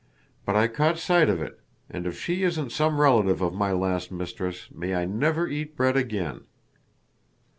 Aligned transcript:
But 0.45 0.55
I 0.55 0.67
caught 0.67 0.97
sight 0.97 1.29
of 1.29 1.43
it, 1.43 1.59
and 1.87 2.07
if 2.07 2.19
she 2.19 2.41
isn't 2.41 2.71
some 2.71 2.99
relative 2.99 3.39
of 3.39 3.53
my 3.53 3.71
last 3.71 4.11
mistress, 4.11 4.67
may 4.71 4.95
I 4.95 5.05
never 5.05 5.47
eat 5.47 5.75
bread 5.75 5.95
again." 5.95 6.45